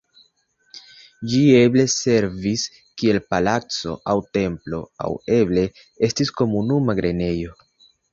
Ĝi 1.33 1.41
eble 1.57 1.83
servis 1.95 2.63
kiel 3.01 3.19
palaco 3.33 3.93
aŭ 4.13 4.15
templo 4.37 4.79
aŭ 5.05 5.11
eble 5.37 5.67
estis 6.09 6.33
komunuma 6.43 6.97
grenejo. 7.03 7.55